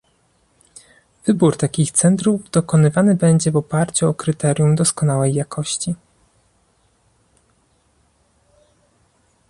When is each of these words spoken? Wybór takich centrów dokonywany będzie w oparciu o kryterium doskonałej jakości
Wybór 1.25 1.57
takich 1.57 1.91
centrów 1.91 2.49
dokonywany 2.49 3.15
będzie 3.15 3.51
w 3.51 3.55
oparciu 3.55 4.09
o 4.09 4.13
kryterium 4.13 4.75
doskonałej 4.75 5.33
jakości 5.33 5.95